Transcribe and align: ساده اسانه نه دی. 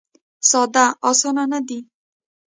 ساده 0.49 0.85
اسانه 1.09 1.43
نه 1.51 1.59
دی. 1.67 1.79